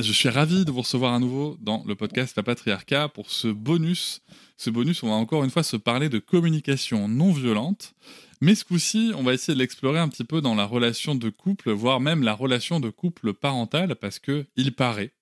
Je 0.00 0.12
suis 0.12 0.28
ravi 0.28 0.64
de 0.64 0.70
vous 0.70 0.82
recevoir 0.82 1.12
à 1.12 1.18
nouveau 1.18 1.56
dans 1.60 1.82
le 1.84 1.96
podcast 1.96 2.36
La 2.36 2.44
Patriarcat 2.44 3.08
pour 3.08 3.32
ce 3.32 3.48
bonus. 3.48 4.22
Ce 4.56 4.70
bonus, 4.70 5.02
on 5.02 5.08
va 5.08 5.14
encore 5.14 5.42
une 5.42 5.50
fois 5.50 5.64
se 5.64 5.76
parler 5.76 6.08
de 6.08 6.20
communication 6.20 7.08
non 7.08 7.32
violente. 7.32 7.94
Mais 8.40 8.54
ce 8.54 8.64
coup-ci, 8.64 9.10
on 9.16 9.24
va 9.24 9.34
essayer 9.34 9.54
de 9.54 9.58
l'explorer 9.58 9.98
un 9.98 10.06
petit 10.06 10.22
peu 10.22 10.40
dans 10.40 10.54
la 10.54 10.66
relation 10.66 11.16
de 11.16 11.30
couple, 11.30 11.72
voire 11.72 11.98
même 11.98 12.22
la 12.22 12.34
relation 12.34 12.78
de 12.78 12.90
couple 12.90 13.34
parentale, 13.34 13.96
parce 13.96 14.20
que 14.20 14.46
il 14.54 14.72
paraît 14.72 15.14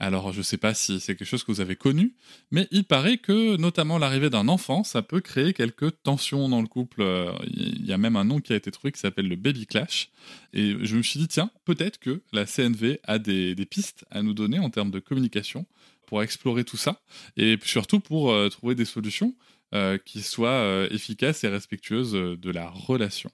alors, 0.00 0.32
je 0.32 0.38
ne 0.38 0.42
sais 0.42 0.58
pas 0.58 0.74
si 0.74 1.00
c'est 1.00 1.16
quelque 1.16 1.26
chose 1.26 1.42
que 1.42 1.50
vous 1.50 1.60
avez 1.60 1.74
connu, 1.74 2.14
mais 2.52 2.68
il 2.70 2.84
paraît 2.84 3.18
que, 3.18 3.56
notamment 3.56 3.98
l'arrivée 3.98 4.30
d'un 4.30 4.46
enfant, 4.46 4.84
ça 4.84 5.02
peut 5.02 5.20
créer 5.20 5.52
quelques 5.52 6.02
tensions 6.02 6.48
dans 6.48 6.62
le 6.62 6.68
couple. 6.68 7.02
Il 7.48 7.84
y 7.84 7.92
a 7.92 7.98
même 7.98 8.14
un 8.14 8.24
nom 8.24 8.40
qui 8.40 8.52
a 8.52 8.56
été 8.56 8.70
trouvé 8.70 8.92
qui 8.92 9.00
s'appelle 9.00 9.26
le 9.26 9.34
baby 9.34 9.66
clash. 9.66 10.10
Et 10.52 10.76
je 10.80 10.96
me 10.96 11.02
suis 11.02 11.18
dit, 11.18 11.26
tiens, 11.26 11.50
peut-être 11.64 11.98
que 11.98 12.22
la 12.32 12.46
CNV 12.46 13.00
a 13.04 13.18
des, 13.18 13.56
pistes 13.68 14.04
à 14.10 14.22
nous 14.22 14.34
donner 14.34 14.60
en 14.60 14.70
termes 14.70 14.92
de 14.92 15.00
communication 15.00 15.66
pour 16.06 16.22
explorer 16.22 16.64
tout 16.64 16.78
ça, 16.78 17.02
et 17.36 17.58
surtout 17.62 18.00
pour 18.00 18.32
euh, 18.32 18.48
trouver 18.48 18.74
des 18.74 18.86
solutions 18.86 19.34
euh, 19.74 19.98
qui 19.98 20.22
soient 20.22 20.48
euh, 20.48 20.88
efficaces 20.90 21.44
et 21.44 21.48
respectueuses 21.48 22.12
de 22.12 22.50
la 22.50 22.70
relation. 22.70 23.30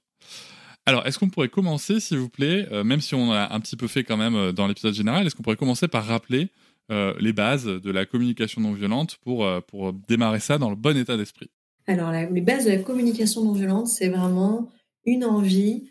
Alors, 0.87 1.07
est-ce 1.07 1.19
qu'on 1.19 1.31
pourrait 1.31 1.49
commencer, 1.49 1.99
s'il 1.99 2.19
vous 2.19 2.29
plaît, 2.29 2.69
euh, 2.71 2.85
même 2.85 3.01
si 3.01 3.15
on 3.15 3.33
a 3.33 3.55
un 3.55 3.61
petit 3.61 3.77
peu 3.77 3.89
fait 3.89 4.05
quand 4.05 4.19
même 4.19 4.35
euh, 4.35 4.53
dans 4.53 4.67
l'épisode 4.67 4.93
général, 4.93 5.27
est-ce 5.27 5.35
qu'on 5.35 5.43
pourrait 5.43 5.57
commencer 5.57 5.89
par 5.89 6.05
rappeler 6.05 6.51
euh, 6.93 7.15
les 7.19 7.33
bases 7.33 7.65
de 7.65 7.91
la 7.91 8.05
communication 8.05 8.61
non 8.61 8.75
violente 8.75 9.17
pour, 9.23 9.49
pour 9.69 9.95
démarrer 9.95 10.41
ça 10.41 10.59
dans 10.59 10.69
le 10.69 10.77
bon 10.77 10.97
état 10.97 11.17
d'esprit? 11.17 11.49
Alors, 11.87 12.13
les 12.13 12.41
bases 12.43 12.67
de 12.67 12.71
la 12.71 12.79
communication 12.79 13.45
non 13.45 13.53
violente, 13.53 13.89
c'est 13.89 14.09
vraiment 14.09 14.71
une 15.05 15.25
envie 15.25 15.91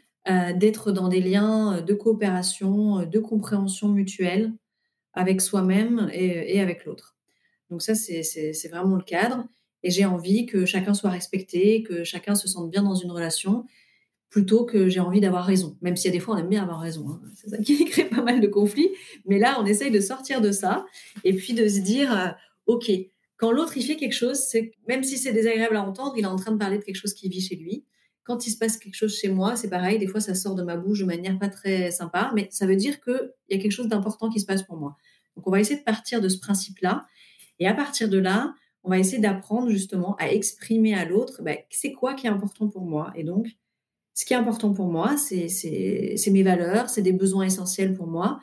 d'être 0.56 0.92
dans 0.92 1.10
des 1.10 1.20
liens 1.20 1.82
de 1.82 1.94
coopération, 1.94 3.06
de 3.06 3.20
compréhension 3.20 3.90
mutuelle 3.90 4.54
avec 5.14 5.42
soi-même 5.42 6.10
et, 6.14 6.56
et, 6.56 6.62
avec 6.62 6.86
l'autre. 6.86 7.18
Donc 7.70 7.82
ça, 7.82 7.94
c'est 7.94 8.68
vraiment 8.72 8.96
le 8.96 9.04
cadre. 9.04 9.46
Et 9.84 9.92
j'ai 9.92 10.06
envie 10.06 10.46
que 10.46 10.66
chacun 10.66 10.94
soit 10.94 11.10
respecté, 11.10 11.84
que 11.84 12.04
chacun 12.04 12.36
se 12.36 12.48
sente 12.48 12.72
bien 12.72 12.84
dans 12.84 12.96
une 12.96 13.12
relation 13.12 13.66
plutôt 14.34 14.66
que 14.66 14.90
j'ai 14.90 15.00
envie 15.00 15.22
d'avoir 15.22 15.46
raison. 15.46 15.78
Même 15.82 15.96
s'il 15.96 16.10
y 16.10 16.12
des 16.12 16.20
fois, 16.20 16.34
on 16.34 16.40
aime 16.40 16.50
bien 16.50 16.64
avoir 16.64 16.80
raison. 16.80 17.08
Hein. 17.08 17.22
C'est 17.36 17.50
ça 17.52 17.58
qui 17.60 17.86
crée 17.92 18.06
pas 18.06 18.24
mal 18.24 18.42
de 18.42 18.48
conflits. 18.48 18.90
Mais 19.28 19.38
là, 19.38 19.58
on 19.62 19.66
essaye 19.68 19.92
de 19.92 20.02
sortir 20.02 20.42
de 20.42 20.52
ça 20.52 20.88
et 21.24 21.34
puis 21.34 21.54
de 21.54 21.68
se 21.68 21.82
dire, 21.82 22.12
euh, 22.12 22.30
OK, 22.66 22.92
quand 23.38 23.52
l'autre, 23.52 23.78
il 23.78 23.84
fait 23.84 23.96
quelque 23.96 24.16
chose, 24.16 24.40
c'est 24.40 24.72
même 24.88 25.04
si 25.04 25.20
c'est 25.20 25.34
désagréable 25.34 25.76
à 25.76 25.84
entendre, 25.84 26.16
il 26.18 26.24
est 26.24 26.28
en 26.28 26.36
train 26.36 26.52
de 26.52 26.58
parler 26.58 26.80
de 26.80 26.84
quelque 26.84 26.96
chose 26.96 27.14
qui 27.14 27.30
vit 27.30 27.42
chez 27.42 27.56
lui. 27.56 27.86
Quand 28.24 28.48
il 28.48 28.50
se 28.50 28.58
passe 28.58 28.78
quelque 28.78 28.96
chose 28.96 29.16
chez 29.16 29.30
moi, 29.30 29.56
c'est 29.56 29.70
pareil. 29.70 30.00
Des 30.00 30.08
fois, 30.08 30.20
ça 30.20 30.34
sort 30.34 30.56
de 30.56 30.64
ma 30.64 30.78
bouche 30.78 31.02
de 31.02 31.06
manière 31.06 31.38
pas 31.38 31.50
très 31.50 31.92
sympa, 31.92 32.32
mais 32.34 32.48
ça 32.50 32.66
veut 32.66 32.76
dire 32.76 33.02
qu'il 33.02 33.32
y 33.52 33.54
a 33.54 33.60
quelque 33.60 33.72
chose 33.72 33.88
d'important 33.88 34.32
qui 34.32 34.40
se 34.40 34.48
passe 34.48 34.64
pour 34.64 34.78
moi. 34.78 34.98
Donc, 35.36 35.46
on 35.46 35.52
va 35.52 35.60
essayer 35.60 35.78
de 35.78 35.84
partir 35.84 36.22
de 36.22 36.30
ce 36.30 36.40
principe-là. 36.40 37.06
Et 37.60 37.68
à 37.68 37.76
partir 37.76 38.10
de 38.10 38.18
là, 38.18 38.56
on 38.84 38.90
va 38.90 38.98
essayer 38.98 39.20
d'apprendre 39.20 39.70
justement 39.70 40.16
à 40.16 40.32
exprimer 40.32 40.96
à 40.96 41.06
l'autre, 41.06 41.44
ben, 41.44 41.58
c'est 41.70 41.92
quoi 41.92 42.16
qui 42.16 42.26
est 42.26 42.32
important 42.32 42.68
pour 42.68 42.82
moi. 42.82 43.14
Et 43.16 43.24
donc, 43.24 43.48
ce 44.14 44.26
qui 44.26 44.34
est 44.34 44.38
important 44.38 44.74
pour 44.74 44.88
moi, 44.88 45.18
c'est 45.18 45.48
mes 46.32 46.44
valeurs, 46.44 46.90
c'est 46.90 47.02
des 47.02 47.14
besoins 47.14 47.46
essentiels 47.46 47.96
pour 47.96 48.08
moi. 48.08 48.40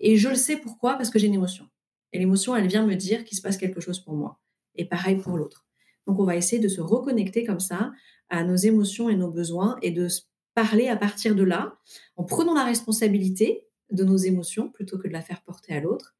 Et 0.00 0.16
je 0.16 0.28
le 0.28 0.36
sais 0.36 0.56
pourquoi, 0.56 0.94
parce 0.94 1.10
que 1.10 1.18
j'ai 1.18 1.26
une 1.26 1.34
émotion. 1.34 1.66
Et 2.12 2.18
l'émotion, 2.18 2.54
elle 2.54 2.68
vient 2.68 2.86
me 2.86 2.94
dire 2.94 3.24
qu'il 3.24 3.36
se 3.36 3.42
passe 3.42 3.56
quelque 3.56 3.80
chose 3.80 3.98
pour 4.00 4.14
moi. 4.14 4.40
Et 4.76 4.84
pareil 4.84 5.16
pour 5.16 5.36
l'autre. 5.36 5.66
Donc 6.06 6.18
on 6.20 6.24
va 6.24 6.36
essayer 6.36 6.60
de 6.60 6.68
se 6.68 6.80
reconnecter 6.80 7.44
comme 7.44 7.60
ça 7.60 7.92
à 8.28 8.44
nos 8.44 8.56
émotions 8.56 9.08
et 9.08 9.16
nos 9.16 9.30
besoins 9.30 9.78
et 9.82 9.90
de 9.90 10.08
parler 10.54 10.88
à 10.88 10.96
partir 10.96 11.34
de 11.34 11.42
là, 11.42 11.76
en 12.16 12.24
prenant 12.24 12.54
la 12.54 12.64
responsabilité 12.64 13.66
de 13.90 14.04
nos 14.04 14.16
émotions 14.16 14.68
plutôt 14.68 14.98
que 14.98 15.08
de 15.08 15.12
la 15.12 15.22
faire 15.22 15.42
porter 15.42 15.74
à 15.74 15.80
l'autre. 15.80 16.14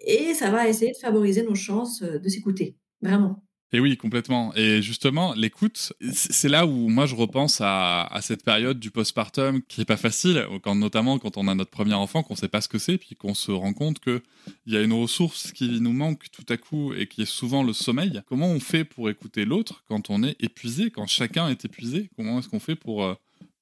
Et 0.00 0.34
ça 0.34 0.50
va 0.50 0.68
essayer 0.68 0.92
de 0.92 0.96
favoriser 0.96 1.42
nos 1.42 1.56
chances 1.56 2.02
de 2.02 2.28
s'écouter, 2.28 2.76
vraiment. 3.02 3.42
Et 3.72 3.80
oui, 3.80 3.98
complètement. 3.98 4.54
Et 4.56 4.80
justement, 4.80 5.34
l'écoute, 5.34 5.92
c'est 6.12 6.48
là 6.48 6.66
où 6.66 6.88
moi 6.88 7.04
je 7.04 7.14
repense 7.14 7.60
à, 7.60 8.18
cette 8.22 8.42
période 8.42 8.80
du 8.80 8.90
postpartum 8.90 9.60
qui 9.62 9.82
est 9.82 9.84
pas 9.84 9.98
facile, 9.98 10.46
quand, 10.62 10.74
notamment 10.74 11.18
quand 11.18 11.36
on 11.36 11.48
a 11.48 11.54
notre 11.54 11.70
premier 11.70 11.92
enfant, 11.92 12.22
qu'on 12.22 12.34
sait 12.34 12.48
pas 12.48 12.62
ce 12.62 12.68
que 12.68 12.78
c'est, 12.78 12.96
puis 12.96 13.14
qu'on 13.14 13.34
se 13.34 13.52
rend 13.52 13.74
compte 13.74 14.00
qu'il 14.00 14.22
y 14.66 14.76
a 14.76 14.82
une 14.82 14.94
ressource 14.94 15.52
qui 15.52 15.80
nous 15.82 15.92
manque 15.92 16.30
tout 16.30 16.46
à 16.48 16.56
coup 16.56 16.94
et 16.94 17.06
qui 17.06 17.22
est 17.22 17.30
souvent 17.30 17.62
le 17.62 17.74
sommeil. 17.74 18.22
Comment 18.26 18.48
on 18.48 18.60
fait 18.60 18.84
pour 18.84 19.10
écouter 19.10 19.44
l'autre 19.44 19.84
quand 19.86 20.08
on 20.08 20.22
est 20.22 20.42
épuisé, 20.42 20.90
quand 20.90 21.06
chacun 21.06 21.50
est 21.50 21.66
épuisé? 21.66 22.08
Comment 22.16 22.38
est-ce 22.38 22.48
qu'on 22.48 22.60
fait 22.60 22.76
pour 22.76 23.04
euh, 23.04 23.14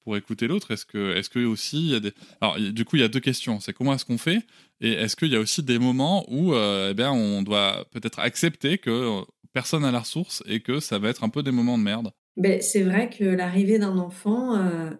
pour 0.05 0.15
écouter 0.15 0.47
l'autre? 0.47 0.71
Est-ce 0.71 0.85
que, 0.85 1.17
est-ce 1.17 1.29
que 1.29 1.43
aussi 1.43 1.79
il 1.79 1.91
y 1.91 1.95
a 1.95 1.99
des 1.99 2.13
alors 2.39 2.57
du 2.57 2.85
coup 2.85 2.95
il 2.95 3.01
y 3.01 3.05
a 3.05 3.09
deux 3.09 3.19
questions. 3.19 3.59
C'est 3.59 3.73
comment 3.73 3.93
est-ce 3.93 4.05
qu'on 4.05 4.17
fait? 4.17 4.39
Et 4.79 4.93
est-ce 4.93 5.17
qu'il 5.17 5.29
y 5.29 5.35
a 5.35 5.39
aussi 5.39 5.63
des 5.63 5.79
moments 5.79 6.23
où 6.31 6.53
euh, 6.53 6.91
eh 6.91 6.93
bien 6.93 7.11
on 7.11 7.41
doit 7.41 7.85
peut-être 7.91 8.19
accepter 8.19 8.77
que 8.77 9.21
personne 9.57 9.85
à 9.85 9.91
la 9.91 10.01
ressource 10.01 10.43
et 10.45 10.59
que 10.59 10.79
ça 10.79 10.99
va 10.99 11.09
être 11.09 11.23
un 11.23 11.29
peu 11.29 11.41
des 11.41 11.49
moments 11.49 11.79
de 11.79 11.83
merde. 11.83 12.11
Ben, 12.35 12.61
c'est 12.61 12.83
vrai 12.83 13.09
que 13.09 13.23
l'arrivée 13.23 13.79
d'un 13.79 13.97
enfant, 13.97 14.55
euh, 14.55 14.91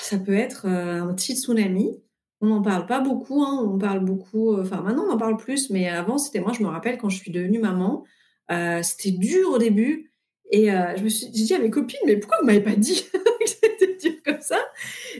ça 0.00 0.16
peut 0.16 0.32
être 0.32 0.64
euh, 0.66 1.02
un 1.02 1.12
petit 1.12 1.36
tsunami. 1.36 2.02
On 2.40 2.46
n'en 2.46 2.62
parle 2.62 2.86
pas 2.86 3.00
beaucoup, 3.00 3.42
hein, 3.44 3.62
on 3.62 3.76
parle 3.76 4.00
beaucoup, 4.00 4.54
euh, 4.54 4.62
enfin 4.62 4.80
maintenant 4.80 5.04
on 5.06 5.12
en 5.12 5.18
parle 5.18 5.36
plus, 5.36 5.68
mais 5.68 5.90
avant 5.90 6.16
c'était 6.16 6.40
moi, 6.40 6.54
je 6.54 6.62
me 6.62 6.68
rappelle 6.68 6.96
quand 6.96 7.10
je 7.10 7.18
suis 7.18 7.30
devenue 7.30 7.58
maman, 7.58 8.04
c'était 8.82 9.10
dur 9.10 9.50
au 9.50 9.58
début. 9.58 10.10
Et 10.50 10.68
je 10.68 11.02
me 11.02 11.08
suis 11.10 11.28
dit 11.28 11.52
à 11.52 11.58
mes 11.58 11.68
copines, 11.68 12.00
mais 12.06 12.16
pourquoi 12.16 12.38
vous 12.40 12.46
m'avez 12.46 12.62
pas 12.62 12.76
dit 12.76 13.04
que 13.12 13.46
c'était 13.46 13.98
dur 14.00 14.22
comme 14.24 14.40
ça? 14.40 14.60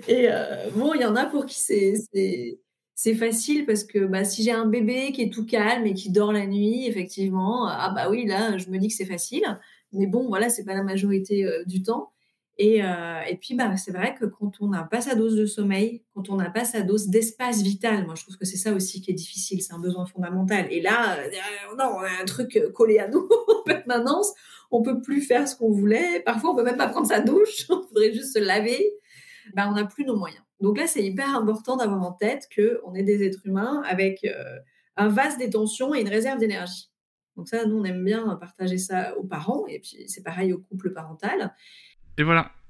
Et 0.09 0.29
bon, 0.75 0.95
il 0.95 1.03
y 1.03 1.05
en 1.05 1.17
a 1.17 1.27
pour 1.27 1.45
qui 1.45 1.61
c'est 1.61 2.59
c'est 2.99 3.15
facile 3.15 3.67
parce 3.67 3.85
que 3.85 4.07
bah, 4.07 4.25
si 4.25 4.43
j'ai 4.43 4.53
un 4.53 4.65
bébé 4.65 5.13
qui 5.13 5.21
est 5.21 5.31
tout 5.31 5.45
calme 5.45 5.85
et 5.87 5.93
qui 5.93 6.11
dort 6.11 6.33
la 6.33 6.47
nuit, 6.47 6.87
effectivement, 6.87 7.69
ah 7.69 7.93
bah 7.95 8.09
oui, 8.11 8.25
là, 8.25 8.57
je 8.57 8.71
me 8.71 8.79
dis 8.79 8.89
que 8.89 8.95
c'est 8.95 9.05
facile. 9.05 9.45
Mais 9.93 10.07
bon, 10.07 10.27
voilà, 10.29 10.49
c'est 10.49 10.65
pas 10.65 10.75
la 10.75 10.83
majorité 10.83 11.45
euh, 11.45 11.63
du 11.67 11.83
temps. 11.83 12.13
Et, 12.57 12.83
euh, 12.83 13.21
et 13.29 13.37
puis, 13.37 13.55
bah, 13.55 13.77
c'est 13.77 13.91
vrai 13.93 14.15
que 14.19 14.25
quand 14.25 14.53
on 14.61 14.69
n'a 14.69 14.83
pas 14.83 15.03
sa 15.03 15.15
dose 15.15 15.37
de 15.37 15.45
sommeil, 15.45 16.05
quand 16.15 16.31
on 16.31 16.37
n'a 16.37 16.49
pas 16.49 16.65
sa 16.65 16.81
dose 16.81 17.09
d'espace 17.09 17.61
vital, 17.61 18.07
moi, 18.07 18.15
je 18.17 18.23
trouve 18.23 18.39
que 18.39 18.47
c'est 18.47 18.57
ça 18.57 18.73
aussi 18.73 19.03
qui 19.03 19.11
est 19.11 19.15
difficile. 19.15 19.61
C'est 19.61 19.75
un 19.75 19.79
besoin 19.79 20.07
fondamental. 20.07 20.67
Et 20.71 20.81
là, 20.81 21.19
euh, 21.19 21.77
non, 21.79 21.99
on 21.99 22.01
a 22.01 22.23
un 22.23 22.25
truc 22.25 22.59
collé 22.73 22.99
à 22.99 23.09
nous 23.09 23.29
en 23.49 23.63
permanence. 23.63 24.33
On 24.71 24.81
peut 24.81 25.03
plus 25.03 25.21
faire 25.21 25.47
ce 25.47 25.55
qu'on 25.55 25.71
voulait. 25.71 26.21
Parfois, 26.21 26.53
on 26.53 26.57
peut 26.57 26.65
même 26.65 26.79
pas 26.79 26.89
prendre 26.89 27.07
sa 27.07 27.21
douche. 27.21 27.67
On 27.69 27.83
faudrait 27.83 28.13
juste 28.15 28.33
se 28.33 28.39
laver. 28.39 28.95
Bah, 29.55 29.67
on 29.69 29.73
n'a 29.75 29.85
plus 29.85 30.05
nos 30.05 30.17
moyens. 30.17 30.43
Donc 30.61 30.79
là, 30.79 30.87
c'est 30.87 31.03
hyper 31.03 31.35
important 31.37 31.77
d'avoir 31.77 32.03
en 32.03 32.13
tête 32.13 32.49
qu'on 32.55 32.95
est 32.95 33.03
des 33.03 33.25
êtres 33.25 33.41
humains 33.45 33.83
avec 33.87 34.25
euh, 34.25 34.59
un 34.97 35.09
vase 35.09 35.37
détention 35.39 35.95
et 35.95 36.01
une 36.01 36.09
réserve 36.09 36.39
d'énergie. 36.39 36.91
Donc 37.37 37.49
ça, 37.49 37.67
nous, 37.67 37.77
on 37.77 37.85
aime 37.85 38.03
bien 38.03 38.37
partager 38.37 38.79
ça 38.79 39.17
aux 39.19 39.25
parents, 39.25 39.67
et 39.67 39.79
puis 39.81 40.09
c'est 40.09 40.23
pareil 40.23 40.55
au 40.55 40.59
couple 40.59 40.93
parental. 40.93 41.55
Et 42.17 42.23
voilà, 42.23 42.51